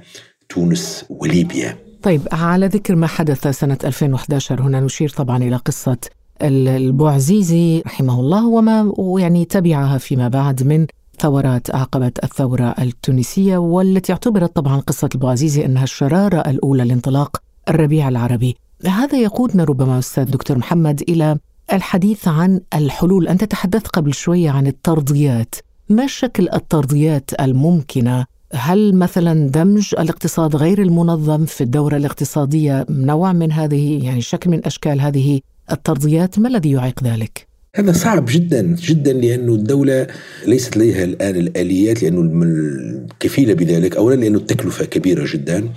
تونس 0.50 1.06
وليبيا. 1.10 1.78
طيب 2.04 2.22
على 2.32 2.68
ذكر 2.68 2.96
ما 2.96 3.08
حدث 3.08 3.48
سنة 3.48 3.78
2011 3.84 4.62
هنا 4.62 4.80
نشير 4.80 5.10
طبعا 5.10 5.38
إلى 5.38 5.56
قصة 5.56 5.98
البوعزيزي 6.42 7.82
رحمه 7.86 8.20
الله 8.20 8.48
وما 8.48 8.94
يعني 9.22 9.46
تبعها 9.46 9.98
فيما 9.98 10.28
بعد 10.28 10.64
من 10.64 10.88
ثورات 11.20 11.76
عقبت 11.76 12.24
الثورة 12.24 12.76
التونسية 12.80 13.58
والتي 13.58 14.12
اعتبرت 14.12 14.56
طبعا 14.56 14.80
قصة 14.80 15.10
البوعزيزي 15.16 15.66
أنها 15.66 15.84
الشرارة 15.84 16.38
الأولى 16.38 16.84
لانطلاق 16.84 17.42
الربيع 17.70 18.10
العربي. 18.10 18.56
هذا 18.86 19.18
يقودنا 19.18 19.64
ربما 19.64 20.00
أستاذ 20.00 20.24
دكتور 20.24 20.58
محمد 20.58 21.02
إلى 21.10 21.38
الحديث 21.74 22.28
عن 22.28 22.62
الحلول. 22.74 23.28
أنت 23.28 23.44
تحدثت 23.44 23.88
قبل 23.88 24.14
شوية 24.14 24.50
عن 24.50 24.68
الترضيات 24.68 25.56
ما 25.90 26.08
شكل 26.08 26.50
الترضيات 26.54 27.42
الممكنة؟ 27.42 28.26
هل 28.54 28.96
مثلا 28.96 29.50
دمج 29.50 29.96
الاقتصاد 30.00 30.56
غير 30.56 30.82
المنظم 30.82 31.46
في 31.46 31.62
الدورة 31.62 31.98
الاقتصادية 31.98 32.86
نوع 32.90 33.34
من 33.34 33.52
هذه 33.52 34.06
يعني 34.06 34.22
شكل 34.22 34.50
من 34.50 34.66
أشكال 34.66 35.02
هذه 35.02 35.42
الترضيات 35.72 36.40
ما 36.40 36.50
الذي 36.50 36.72
يعيق 36.72 37.04
ذلك؟ 37.04 37.49
هذا 37.76 37.92
صعب 37.92 38.26
جدا 38.30 38.76
جدا 38.82 39.14
لأنه 39.14 39.54
الدولة 39.54 40.08
ليست 40.48 40.78
لديها 40.78 41.04
الآن 41.04 41.36
الآليات 41.36 42.04
لأنه 42.04 42.44
الكفيلة 42.44 43.54
بذلك. 43.54 43.96
أولا 43.98 44.16
لأنه 44.16 44.38
التكلفة 44.38 44.86
كبيرة 44.86 45.26
جدا 45.34 45.70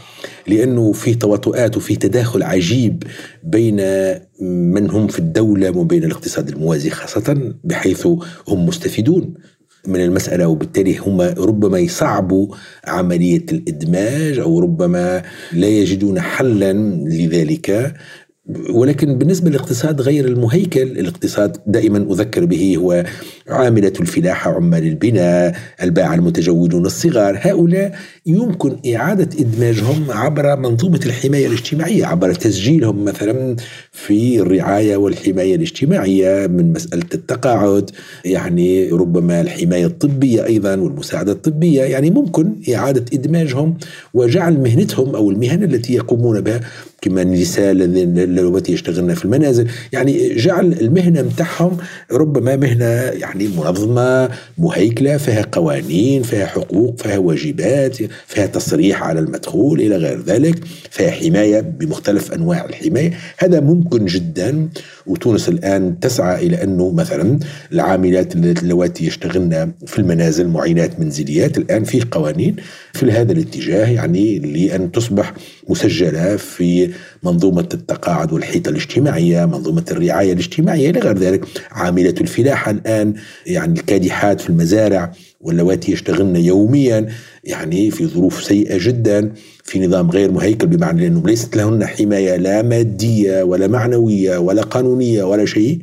لأنه 0.46 0.92
في 0.92 1.14
تواطؤات 1.14 1.76
وفي 1.76 1.96
تداخل 1.96 2.42
عجيب 2.42 3.02
بين 3.44 3.76
من 4.40 4.90
هم 4.90 5.06
في 5.06 5.18
الدولة 5.18 5.70
وبين 5.78 6.04
الاقتصاد 6.04 6.48
الموازي 6.48 6.90
خاصة 6.90 7.54
بحيث 7.64 8.06
هم 8.48 8.66
مستفيدون 8.66 9.34
من 9.86 10.00
المسألة 10.00 10.46
وبالتالي 10.46 10.98
هم 10.98 11.20
ربما 11.20 11.78
يصعبوا 11.78 12.54
عملية 12.84 13.44
الإدماج 13.52 14.38
أو 14.38 14.60
ربما 14.60 15.22
لا 15.52 15.66
يجدون 15.66 16.20
حلا 16.20 16.72
لذلك. 17.08 17.94
ولكن 18.70 19.18
بالنسبة 19.18 19.50
للاقتصاد 19.50 20.00
غير 20.00 20.24
المهيكل 20.24 20.82
الاقتصاد 20.82 21.56
دائما 21.66 21.98
أذكر 21.98 22.44
به 22.44 22.76
هو 22.76 23.04
عاملة 23.48 23.92
الفلاحة 24.00 24.54
عمال 24.54 24.86
البناء 24.86 25.56
الباعة 25.82 26.14
المتجولون 26.14 26.86
الصغار. 26.86 27.38
هؤلاء 27.40 27.94
يمكن 28.26 28.76
إعادة 28.94 29.28
إدماجهم 29.40 30.10
عبر 30.10 30.56
منظومة 30.56 31.00
الحماية 31.06 31.46
الاجتماعية 31.46 32.06
عبر 32.06 32.34
تسجيلهم 32.34 33.04
مثلا 33.04 33.56
في 33.92 34.40
الرعاية 34.40 34.96
والحماية 34.96 35.54
الاجتماعية 35.54 36.46
من 36.46 36.72
مسألة 36.72 37.06
التقاعد. 37.14 37.90
يعني 38.24 38.90
ربما 38.90 39.40
الحماية 39.40 39.86
الطبية 39.86 40.44
أيضا 40.44 40.76
والمساعدة 40.76 41.32
الطبية. 41.32 41.82
يعني 41.82 42.10
ممكن 42.10 42.52
إعادة 42.74 43.04
إدماجهم 43.12 43.76
وجعل 44.14 44.58
مهنتهم 44.58 45.14
أو 45.14 45.30
المهن 45.30 45.64
التي 45.64 45.94
يقومون 45.94 46.40
بها 46.40 46.60
كما 47.02 47.22
النساء 47.22 47.72
اللواتي 47.72 48.72
يشتغلن 48.72 49.14
في 49.14 49.24
المنازل. 49.24 49.68
يعني 49.92 50.34
جعل 50.34 50.72
المهنة 50.72 51.22
متاعهم 51.22 51.76
ربما 52.12 52.56
مهنة 52.56 52.84
يعني 52.84 53.48
منظمة 53.48 54.28
مهيكلة 54.58 55.16
فيها 55.16 55.46
قوانين 55.52 56.22
فيها 56.22 56.46
حقوق 56.46 57.00
فيها 57.02 57.18
واجبات 57.18 57.96
فيها 58.26 58.46
تصريح 58.46 59.02
على 59.02 59.20
المدخول 59.20 59.80
إلى 59.80 59.96
غير 59.96 60.22
ذلك 60.22 60.64
فيها 60.90 61.10
حماية 61.10 61.60
بمختلف 61.60 62.32
أنواع 62.32 62.64
الحماية. 62.64 63.12
هذا 63.38 63.60
ممكن 63.60 64.06
جدا. 64.06 64.68
وتونس 65.06 65.48
الآن 65.48 66.00
تسعى 66.00 66.46
إلى 66.46 66.62
أنه 66.62 66.90
مثلا 66.90 67.38
العاملات 67.72 68.36
اللواتي 68.36 69.06
يشتغلن 69.06 69.72
في 69.86 69.98
المنازل 69.98 70.48
معينات 70.48 71.00
منزليات 71.00 71.58
الآن 71.58 71.84
فيه 71.84 72.02
قوانين 72.10 72.56
في 72.92 73.10
هذا 73.10 73.32
الاتجاه 73.32 73.86
يعني 73.86 74.38
لأن 74.38 74.92
تصبح 74.92 75.32
مسجلة 75.68 76.36
في 76.36 76.90
منظومة 77.22 77.68
التقاعد 77.74 78.32
والحيطة 78.32 78.68
الاجتماعية 78.68 79.44
منظومة 79.44 79.84
الرعاية 79.90 80.32
الاجتماعية 80.32 80.90
إلى 80.90 81.00
غير 81.00 81.18
ذلك. 81.18 81.44
عاملة 81.70 82.14
الفلاحة 82.20 82.70
الآن 82.70 83.14
يعني 83.46 83.80
الكادحات 83.80 84.40
في 84.40 84.50
المزارع 84.50 85.12
واللواتي 85.40 85.92
يشتغلن 85.92 86.36
يوميا 86.36 87.08
يعني 87.44 87.90
في 87.90 88.06
ظروف 88.06 88.44
سيئة 88.44 88.78
جدا 88.80 89.32
في 89.64 89.86
نظام 89.86 90.10
غير 90.10 90.30
مهيكل 90.32 90.66
بمعنى 90.66 91.06
أنه 91.06 91.22
ليست 91.26 91.56
لهن 91.56 91.86
حماية 91.86 92.36
لا 92.36 92.62
مادية 92.62 93.42
ولا 93.42 93.66
معنوية 93.66 94.38
ولا 94.38 94.62
قانونية 94.62 95.24
ولا 95.24 95.44
شيء. 95.44 95.78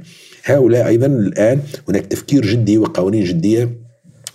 هؤلاء 0.45 0.88
أيضا 0.88 1.06
الآن 1.06 1.60
هناك 1.89 2.06
تفكير 2.06 2.45
جدي 2.45 2.78
وقوانين 2.78 3.24
جدية 3.24 3.69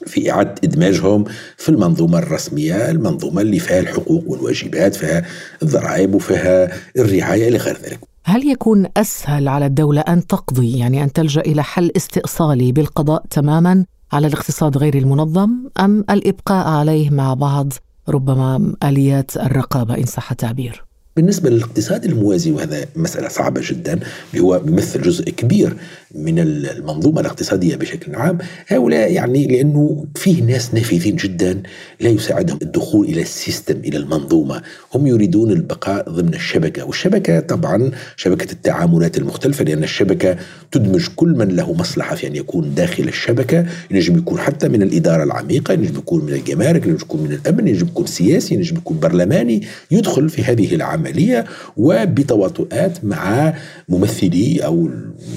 في 0.06 0.30
إعادة 0.30 0.54
إدماجهم 0.64 1.24
في 1.56 1.68
المنظومة 1.68 2.18
الرسمية 2.18 2.90
المنظومة 2.90 3.40
اللي 3.40 3.58
فيها 3.58 3.80
الحقوق 3.80 4.24
والواجبات 4.26 4.94
فيها 4.94 5.22
الضرائب 5.62 6.14
وفيها 6.14 6.72
الرعاية 6.98 7.48
إلى 7.48 7.58
غير 7.58 7.78
ذلك 7.84 7.98
هل 8.24 8.48
يكون 8.48 8.86
أسهل 8.96 9.48
على 9.48 9.66
الدولة 9.66 10.00
أن 10.00 10.26
تقضي 10.26 10.78
يعني 10.78 11.04
أن 11.04 11.12
تلجأ 11.12 11.40
إلى 11.40 11.62
حل 11.62 11.90
استئصالي 11.96 12.72
بالقضاء 12.72 13.24
تماما 13.30 13.84
على 14.12 14.26
الاقتصاد 14.26 14.76
غير 14.78 14.94
المنظم 14.94 15.50
أم 15.80 16.04
الإبقاء 16.10 16.66
عليه 16.68 17.10
مع 17.10 17.34
بعض 17.34 17.72
ربما 18.08 18.74
آليات 18.82 19.36
الرقابة 19.36 19.98
إن 19.98 20.06
صح 20.06 20.30
التعبير؟ 20.30 20.84
بالنسبة 21.16 21.50
للاقتصاد 21.50 22.04
الموازي 22.04 22.50
وهذا 22.50 22.86
مسألة 22.96 23.28
صعبة 23.28 23.60
جدا 23.64 24.00
هو 24.38 24.58
بيمثل 24.58 25.02
جزء 25.02 25.30
كبير 25.30 25.76
من 26.14 26.38
المنظومة 26.38 27.20
الاقتصادية 27.20 27.76
بشكل 27.76 28.14
عام 28.14 28.38
هؤلاء 28.68 29.12
يعني 29.12 29.46
لأنه 29.46 30.04
فيه 30.14 30.42
ناس 30.42 30.74
نافذين 30.74 31.16
جدا 31.16 31.62
لا 32.00 32.08
يساعدهم 32.08 32.58
الدخول 32.62 33.06
إلى 33.06 33.22
السيستم 33.22 33.76
إلى 33.84 33.96
المنظومة. 33.96 34.62
هم 34.94 35.06
يريدون 35.06 35.50
البقاء 35.50 36.10
ضمن 36.10 36.34
الشبكة. 36.34 36.84
والشبكة 36.84 37.40
طبعا 37.40 37.90
شبكة 38.16 38.52
التعاملات 38.52 39.18
المختلفة 39.18 39.64
لأن 39.64 39.82
الشبكة 39.82 40.36
تدمج 40.72 41.08
كل 41.16 41.28
من 41.28 41.48
له 41.48 41.72
مصلحة 41.72 42.16
في 42.16 42.26
أن 42.26 42.36
يكون 42.36 42.74
داخل 42.74 43.04
الشبكة. 43.04 43.66
ينجم 43.90 44.18
يكون 44.18 44.38
حتى 44.38 44.68
من 44.68 44.82
الإدارة 44.82 45.24
العميقة 45.24 45.74
ينجم 45.74 45.98
يكون 45.98 46.24
من 46.24 46.32
الجمارك 46.32 46.86
ينجم 46.86 46.98
يكون 47.02 47.22
من 47.22 47.32
الأمن 47.32 47.68
ينجم 47.68 47.86
يكون 47.86 48.06
سياسي 48.06 48.54
ينجم 48.54 48.76
يكون 48.76 48.98
برلماني 48.98 49.62
يدخل 49.90 50.28
في 50.28 50.42
هذه 50.42 50.74
العملية. 50.74 51.44
وبتواطؤات 51.76 53.04
مع 53.04 53.54
ممثلي 53.88 54.64
أو 54.64 54.88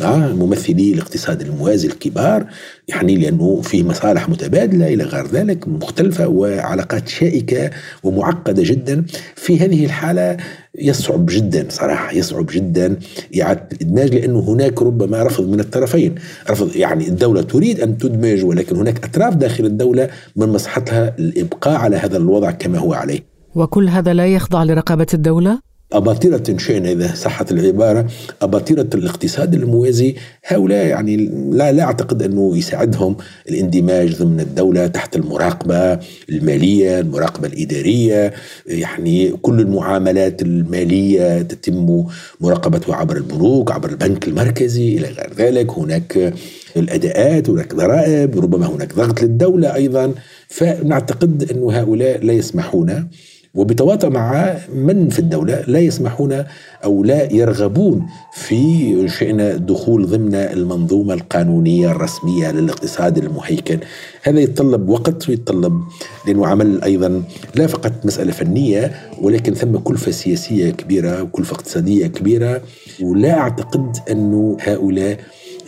مع 0.01 0.17
ممثلي 0.27 0.66
الاقتصاد 0.71 1.41
الموازي 1.41 1.88
الكبار 1.88 2.45
يعني 2.88 3.15
لأنه 3.15 3.62
فيه 3.62 3.84
مصالح 3.84 4.30
متبادلة 4.30 4.93
إلى 4.93 5.03
غير 5.03 5.27
ذلك 5.27 5.67
مختلفة 5.67 6.27
وعلاقات 6.27 7.08
شائكة 7.08 7.69
ومعقدة 8.03 8.63
جدا. 8.65 9.06
في 9.36 9.60
هذه 9.60 9.86
الحالة 9.86 10.38
يصعب 10.80 11.25
جدا 11.25 11.65
صراحة 11.69 12.12
يصعب 12.12 12.45
جدا 12.45 12.99
إعادة 13.41 13.67
الإدماج 13.73 14.13
لأنه 14.15 14.39
هناك 14.39 14.82
ربما 14.82 15.23
رفض 15.23 15.49
من 15.49 15.60
الطرفين. 15.60 16.15
رفض 16.49 16.75
يعني 16.75 17.08
الدولة 17.08 17.41
تريد 17.41 17.80
أن 17.80 17.97
تدمج 17.97 18.45
ولكن 18.45 18.75
هناك 18.75 19.03
أطراف 19.06 19.36
داخل 19.36 19.65
الدولة 19.65 20.10
من 20.36 20.49
مصلحتها 20.49 21.15
الابقاء 21.19 21.75
على 21.75 21.95
هذا 21.95 22.17
الوضع 22.17 22.51
كما 22.51 22.77
هو 22.77 22.93
عليه. 22.93 23.19
وكل 23.56 23.89
هذا 23.89 24.13
لا 24.13 24.27
يخضع 24.27 24.63
لرقابة 24.63 25.08
الدولة؟ 25.13 25.60
أباطرة 25.93 26.58
شئنا 26.58 26.91
إذا 26.91 27.15
صحت 27.15 27.52
العبارة 27.52 28.08
أباطرة 28.41 28.89
الاقتصاد 28.93 29.54
الموازي 29.54 30.15
هؤلاء 30.45 30.86
يعني 30.86 31.15
لا 31.52 31.71
لا 31.71 31.84
أعتقد 31.84 32.23
أنه 32.23 32.58
يساعدهم 32.58 33.17
الاندماج 33.50 34.15
ضمن 34.15 34.39
الدولة 34.39 34.88
تحت 34.88 35.15
المراقبة 35.15 36.00
المالية 36.30 37.00
المراقبة 37.00 37.47
الإدارية. 37.47 38.34
يعني 38.65 39.32
كل 39.32 39.60
المعاملات 39.60 40.41
المالية 40.41 41.41
تتم 41.41 42.04
مراقبتها 42.41 42.95
عبر 42.95 43.17
البنوك 43.17 43.71
عبر 43.71 43.89
البنك 43.89 44.28
المركزي 44.28 44.97
إلى 44.97 45.08
غير 45.08 45.34
ذلك. 45.38 45.71
هناك 45.71 46.34
الأداءات 46.78 47.50
هناك 47.50 47.76
ضرائب 47.76 48.39
ربما 48.39 48.65
هناك 48.65 48.95
ضغط 48.95 49.21
للدولة 49.21 49.76
أيضا. 49.76 50.13
فنعتقد 50.47 51.52
أن 51.52 51.63
هؤلاء 51.63 52.26
لا 52.26 52.34
يسمحون 52.34 53.08
وبتواطأ 53.55 54.10
مع 54.10 54.55
من 54.75 55.10
في 55.10 55.19
الدولة 55.19 55.63
لا 55.67 55.79
يسمحون 55.79 56.43
أو 56.83 57.03
لا 57.03 57.33
يرغبون 57.33 58.05
في 58.33 59.07
شأن 59.10 59.65
دخول 59.65 60.07
ضمن 60.07 60.36
المنظومة 60.36 61.13
القانونية 61.13 61.91
الرسمية 61.91 62.51
للاقتصاد 62.51 63.17
المهيكل. 63.17 63.79
هذا 64.23 64.39
يتطلب 64.39 64.89
وقت 64.89 65.29
ويتطلب 65.29 65.81
لأنه 66.27 66.47
عمل 66.47 66.81
أيضا 66.83 67.23
لا 67.55 67.67
فقط 67.67 67.93
مسألة 68.05 68.31
فنية 68.31 68.91
ولكن 69.21 69.53
ثم 69.53 69.77
كلفة 69.77 70.12
سياسية 70.12 70.69
كبيرة 70.71 71.21
وكلفة 71.21 71.53
اقتصادية 71.53 72.07
كبيرة. 72.07 72.62
ولا 73.01 73.39
أعتقد 73.39 73.97
أنه 74.12 74.57
هؤلاء 74.62 75.19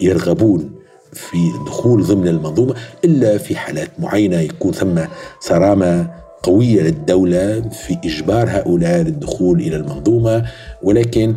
يرغبون 0.01 0.71
في 1.13 1.37
الدخول 1.59 2.03
ضمن 2.03 2.27
المنظومة 2.27 2.75
إلا 3.05 3.37
في 3.37 3.55
حالات 3.55 3.89
معينة 3.99 4.39
يكون 4.39 4.71
ثم 4.71 4.99
صرامة 5.39 6.09
قوية 6.43 6.81
للدولة 6.81 7.61
في 7.61 7.97
إجبار 8.05 8.49
هؤلاء 8.49 9.01
للدخول 9.01 9.59
إلى 9.59 9.75
المنظومة 9.75 10.45
ولكن 10.83 11.35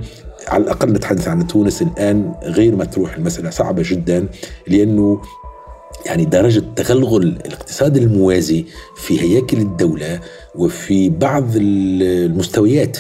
على 0.49 0.65
الأقل 0.65 0.93
نتحدث 0.93 1.29
عن 1.29 1.47
تونس 1.47 1.83
الآن 1.83 2.35
غير 2.43 2.77
مطروح 2.77 3.17
المسألة 3.17 3.51
صعبة 3.51 3.83
جدا 3.87 4.29
لأنه 4.67 5.21
يعني 6.07 6.25
درجة 6.25 6.63
تغلغل 6.77 7.23
الاقتصاد 7.23 7.97
الموازي 7.97 8.65
في 8.97 9.21
هياكل 9.21 9.59
الدولة 9.59 10.21
وفي 10.55 11.11
بعض 11.11 11.45
المستويات 11.57 12.99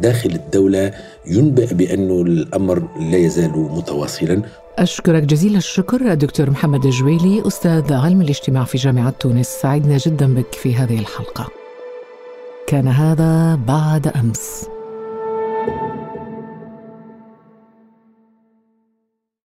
داخل 0.00 0.30
الدولة 0.30 0.92
ينبئ 1.26 1.74
بأنه 1.74 2.22
الأمر 2.22 2.88
لا 3.00 3.16
يزال 3.16 3.50
متواصلا. 3.50 4.42
أشكرك 4.78 5.22
جزيل 5.22 5.56
الشكر 5.56 6.14
دكتور 6.14 6.50
محمد 6.50 6.84
الجويلي 6.84 7.46
أستاذ 7.46 7.92
علم 7.92 8.20
الاجتماع 8.20 8.64
في 8.64 8.78
جامعة 8.78 9.10
تونس. 9.10 9.46
سعدنا 9.46 9.96
جدا 9.96 10.34
بك 10.34 10.54
في 10.54 10.74
هذه 10.74 10.98
الحلقة. 10.98 11.48
كان 12.66 12.88
هذا 12.88 13.54
بعد 13.54 14.08
أمس. 14.08 14.73